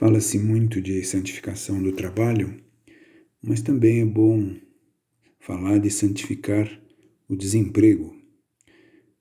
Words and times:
Fala-se 0.00 0.38
muito 0.38 0.80
de 0.80 1.04
santificação 1.04 1.82
do 1.82 1.92
trabalho, 1.92 2.56
mas 3.42 3.60
também 3.60 4.00
é 4.00 4.04
bom 4.06 4.56
falar 5.38 5.76
de 5.76 5.90
santificar 5.90 6.66
o 7.28 7.36
desemprego. 7.36 8.16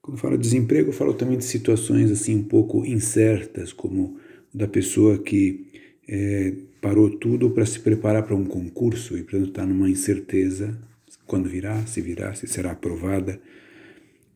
Quando 0.00 0.18
falo 0.18 0.36
de 0.36 0.44
desemprego, 0.44 0.92
falo 0.92 1.14
também 1.14 1.36
de 1.36 1.44
situações 1.44 2.12
assim 2.12 2.36
um 2.36 2.44
pouco 2.44 2.86
incertas, 2.86 3.72
como 3.72 4.20
da 4.54 4.68
pessoa 4.68 5.18
que 5.18 5.66
é, 6.06 6.54
parou 6.80 7.10
tudo 7.10 7.50
para 7.50 7.66
se 7.66 7.80
preparar 7.80 8.22
para 8.22 8.36
um 8.36 8.44
concurso 8.44 9.18
e 9.18 9.24
portanto 9.24 9.48
está 9.48 9.66
numa 9.66 9.90
incerteza 9.90 10.80
quando 11.26 11.48
virá, 11.48 11.84
se 11.86 12.00
virá, 12.00 12.32
se 12.34 12.46
será 12.46 12.70
aprovada. 12.70 13.40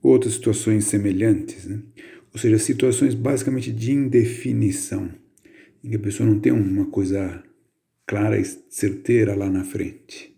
Outras 0.02 0.34
situações 0.34 0.86
semelhantes, 0.86 1.66
né? 1.66 1.80
ou 2.34 2.40
seja, 2.40 2.58
situações 2.58 3.14
basicamente 3.14 3.70
de 3.70 3.92
indefinição 3.92 5.21
em 5.82 5.90
que 5.90 5.96
a 5.96 6.00
pessoa 6.00 6.28
não 6.28 6.38
tem 6.38 6.52
uma 6.52 6.86
coisa 6.86 7.42
clara 8.06 8.38
e 8.38 8.44
certeira 8.68 9.34
lá 9.34 9.50
na 9.50 9.64
frente. 9.64 10.32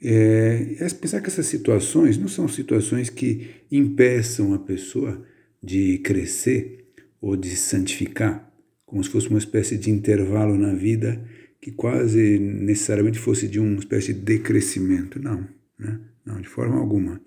É, 0.00 0.76
é 0.78 0.88
pensar 0.90 1.20
que 1.20 1.28
essas 1.28 1.46
situações 1.46 2.16
não 2.16 2.28
são 2.28 2.46
situações 2.48 3.10
que 3.10 3.48
impeçam 3.70 4.54
a 4.54 4.58
pessoa 4.58 5.24
de 5.62 5.98
crescer 5.98 6.86
ou 7.20 7.36
de 7.36 7.50
se 7.50 7.56
santificar, 7.56 8.48
como 8.86 9.02
se 9.02 9.10
fosse 9.10 9.28
uma 9.28 9.38
espécie 9.38 9.76
de 9.76 9.90
intervalo 9.90 10.56
na 10.56 10.72
vida 10.72 11.22
que 11.60 11.72
quase 11.72 12.38
necessariamente 12.38 13.18
fosse 13.18 13.48
de 13.48 13.58
uma 13.58 13.78
espécie 13.78 14.14
de 14.14 14.20
decrescimento. 14.20 15.20
Não, 15.20 15.46
né? 15.78 16.00
não, 16.24 16.40
de 16.40 16.48
forma 16.48 16.76
alguma. 16.76 17.20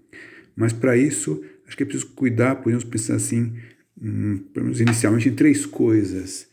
Mas 0.55 0.71
para 0.71 0.95
isso, 0.97 1.43
acho 1.67 1.75
que 1.75 1.83
é 1.83 1.85
preciso 1.85 2.11
cuidar, 2.13 2.55
podemos 2.55 2.85
pensar 2.85 3.15
assim, 3.15 3.53
hum, 4.01 4.39
pelo 4.53 4.65
menos 4.65 4.79
inicialmente, 4.79 5.27
em 5.27 5.35
três 5.35 5.65
coisas 5.65 6.49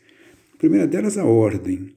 primeira 0.59 0.85
delas, 0.85 1.17
a 1.17 1.23
ordem. 1.23 1.89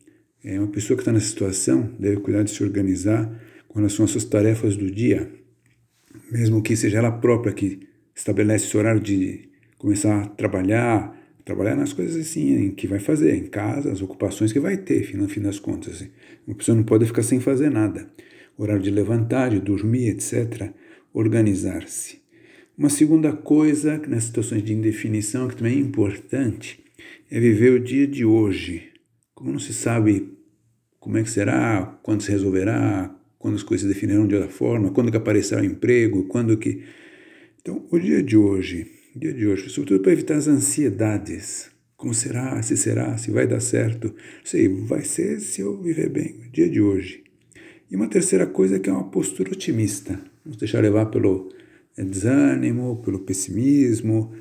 É 0.42 0.58
uma 0.58 0.68
pessoa 0.68 0.96
que 0.96 1.02
está 1.02 1.12
nessa 1.12 1.26
situação 1.26 1.94
deve 1.98 2.20
cuidar 2.20 2.44
de 2.44 2.50
se 2.50 2.62
organizar 2.62 3.28
com 3.68 3.80
relação 3.80 4.04
às 4.04 4.12
suas 4.12 4.24
tarefas 4.24 4.76
do 4.76 4.90
dia, 4.90 5.30
mesmo 6.30 6.62
que 6.62 6.76
seja 6.76 6.98
ela 6.98 7.10
própria 7.10 7.52
que 7.52 7.80
estabelece 8.14 8.66
esse 8.66 8.76
horário 8.76 9.00
de 9.00 9.48
começar 9.76 10.22
a 10.22 10.26
trabalhar, 10.26 11.16
trabalhar 11.44 11.74
nas 11.74 11.92
coisas 11.92 12.16
assim 12.16 12.70
que 12.70 12.86
vai 12.86 13.00
fazer, 13.00 13.34
em 13.34 13.46
casa, 13.46 13.90
as 13.90 14.00
ocupações 14.00 14.52
que 14.52 14.60
vai 14.60 14.76
ter, 14.76 15.16
no 15.16 15.28
fim 15.28 15.40
das 15.40 15.58
contas. 15.58 16.08
Uma 16.46 16.56
pessoa 16.56 16.76
não 16.76 16.84
pode 16.84 17.04
ficar 17.06 17.22
sem 17.22 17.40
fazer 17.40 17.68
nada. 17.68 18.08
Horário 18.56 18.82
de 18.82 18.90
levantar, 18.90 19.50
de 19.50 19.60
dormir, 19.60 20.10
etc. 20.10 20.70
Organizar-se. 21.12 22.20
Uma 22.78 22.90
segunda 22.90 23.32
coisa, 23.32 24.00
nas 24.06 24.24
situações 24.24 24.62
de 24.62 24.72
indefinição, 24.72 25.48
que 25.48 25.56
também 25.56 25.78
é 25.78 25.80
importante, 25.80 26.82
é 27.30 27.40
viver 27.40 27.72
o 27.72 27.80
dia 27.80 28.06
de 28.06 28.24
hoje. 28.24 28.90
Como 29.34 29.52
não 29.52 29.58
se 29.58 29.72
sabe 29.72 30.32
como 31.00 31.18
é 31.18 31.22
que 31.22 31.30
será, 31.30 31.98
quando 32.02 32.22
se 32.22 32.30
resolverá, 32.30 33.12
quando 33.38 33.56
as 33.56 33.62
coisas 33.62 33.88
se 33.88 33.92
definirão 33.92 34.26
de 34.26 34.36
outra 34.36 34.48
forma, 34.48 34.92
quando 34.92 35.10
que 35.10 35.16
aparecerá 35.16 35.60
o 35.60 35.64
emprego, 35.64 36.24
quando 36.28 36.56
que... 36.56 36.84
Então, 37.60 37.84
o 37.90 37.98
dia 37.98 38.22
de 38.22 38.36
hoje, 38.36 38.86
dia 39.16 39.32
de 39.32 39.46
hoje, 39.46 39.68
sobretudo 39.68 40.00
para 40.00 40.12
evitar 40.12 40.36
as 40.36 40.46
ansiedades. 40.46 41.70
Como 41.96 42.14
será, 42.14 42.60
se 42.62 42.76
será, 42.76 43.16
se 43.16 43.30
vai 43.30 43.46
dar 43.46 43.60
certo. 43.60 44.14
Sei, 44.44 44.68
vai 44.68 45.02
ser 45.02 45.40
se 45.40 45.60
eu 45.60 45.80
viver 45.82 46.08
bem, 46.08 46.40
o 46.46 46.52
dia 46.52 46.68
de 46.68 46.80
hoje. 46.80 47.24
E 47.90 47.96
uma 47.96 48.08
terceira 48.08 48.46
coisa 48.46 48.78
que 48.78 48.88
é 48.88 48.92
uma 48.92 49.10
postura 49.10 49.52
otimista. 49.52 50.18
Não 50.44 50.56
deixar 50.56 50.80
levar 50.80 51.06
pelo 51.06 51.48
desânimo, 51.96 53.02
pelo 53.04 53.20
pessimismo, 53.20 54.32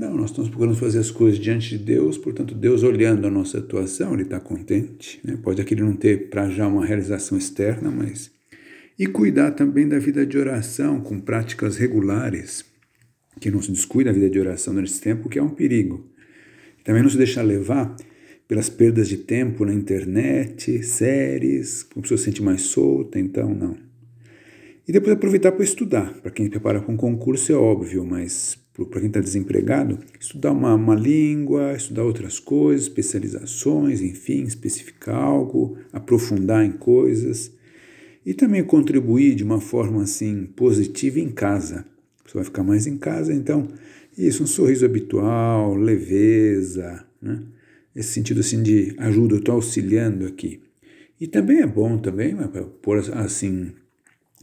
não, 0.00 0.16
nós 0.16 0.30
estamos 0.30 0.48
procurando 0.48 0.78
fazer 0.78 0.98
as 0.98 1.10
coisas 1.10 1.38
diante 1.38 1.76
de 1.76 1.84
Deus, 1.84 2.16
portanto, 2.16 2.54
Deus 2.54 2.82
olhando 2.82 3.26
a 3.26 3.30
nossa 3.30 3.58
atuação, 3.58 4.14
Ele 4.14 4.22
está 4.22 4.40
contente. 4.40 5.20
Né? 5.22 5.38
Pode 5.42 5.60
aquele 5.60 5.82
não 5.82 5.94
ter 5.94 6.30
para 6.30 6.48
já 6.48 6.66
uma 6.66 6.86
realização 6.86 7.36
externa, 7.36 7.90
mas. 7.90 8.30
E 8.98 9.06
cuidar 9.06 9.50
também 9.50 9.86
da 9.86 9.98
vida 9.98 10.24
de 10.24 10.38
oração 10.38 11.02
com 11.02 11.20
práticas 11.20 11.76
regulares, 11.76 12.64
que 13.38 13.50
não 13.50 13.60
se 13.60 13.70
descuida 13.70 14.10
da 14.10 14.14
vida 14.18 14.30
de 14.30 14.40
oração 14.40 14.72
nesse 14.72 15.02
tempo, 15.02 15.28
que 15.28 15.38
é 15.38 15.42
um 15.42 15.50
perigo. 15.50 16.08
Também 16.82 17.02
não 17.02 17.10
se 17.10 17.18
deixar 17.18 17.42
levar 17.42 17.94
pelas 18.48 18.70
perdas 18.70 19.06
de 19.06 19.18
tempo 19.18 19.66
na 19.66 19.74
internet, 19.74 20.82
séries, 20.82 21.86
a 21.94 22.00
pessoa 22.00 22.16
se 22.16 22.24
sente 22.24 22.42
mais 22.42 22.62
solta, 22.62 23.20
então 23.20 23.54
não. 23.54 23.76
E 24.88 24.92
depois 24.92 25.12
aproveitar 25.12 25.52
para 25.52 25.62
estudar. 25.62 26.14
Para 26.22 26.30
quem 26.30 26.48
prepara 26.48 26.80
com 26.80 26.96
concurso 26.96 27.52
é 27.52 27.54
óbvio, 27.54 28.02
mas 28.02 28.58
para 28.86 29.00
quem 29.00 29.08
está 29.08 29.20
desempregado, 29.20 29.98
estudar 30.18 30.52
uma, 30.52 30.74
uma 30.74 30.94
língua, 30.94 31.74
estudar 31.74 32.04
outras 32.04 32.38
coisas, 32.38 32.82
especializações, 32.82 34.00
enfim, 34.00 34.42
especificar 34.42 35.16
algo, 35.16 35.76
aprofundar 35.92 36.64
em 36.64 36.72
coisas 36.72 37.52
e 38.24 38.34
também 38.34 38.62
contribuir 38.64 39.34
de 39.34 39.44
uma 39.44 39.60
forma 39.60 40.02
assim 40.02 40.46
positiva 40.46 41.20
em 41.20 41.30
casa. 41.30 41.84
Você 42.24 42.34
vai 42.34 42.44
ficar 42.44 42.62
mais 42.62 42.86
em 42.86 42.96
casa, 42.96 43.32
então 43.34 43.68
isso, 44.16 44.42
um 44.42 44.46
sorriso 44.46 44.84
habitual, 44.84 45.74
leveza, 45.74 47.04
né? 47.20 47.42
esse 47.94 48.12
sentido 48.12 48.40
assim 48.40 48.62
de 48.62 48.94
ajuda, 48.98 49.34
eu 49.34 49.38
estou 49.38 49.54
auxiliando 49.54 50.26
aqui. 50.26 50.60
E 51.20 51.26
também 51.26 51.60
é 51.60 51.66
bom 51.66 51.98
também 51.98 52.34
né, 52.34 52.48
pôr 52.80 52.98
assim 53.14 53.72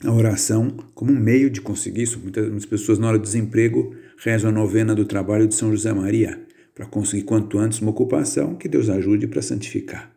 a 0.03 0.11
oração 0.11 0.69
como 0.93 1.11
um 1.11 1.19
meio 1.19 1.49
de 1.49 1.61
conseguir 1.61 2.03
isso. 2.03 2.19
Muitas, 2.19 2.47
muitas 2.47 2.65
pessoas 2.65 2.99
na 2.99 3.07
hora 3.07 3.17
do 3.17 3.23
desemprego 3.23 3.95
rezam 4.17 4.49
a 4.49 4.53
novena 4.53 4.93
do 4.93 5.05
trabalho 5.05 5.47
de 5.47 5.55
São 5.55 5.71
José 5.71 5.93
Maria 5.93 6.39
para 6.75 6.85
conseguir 6.85 7.23
quanto 7.23 7.57
antes 7.57 7.79
uma 7.79 7.91
ocupação 7.91 8.55
que 8.55 8.67
Deus 8.67 8.89
ajude 8.89 9.27
para 9.27 9.41
santificar. 9.41 10.16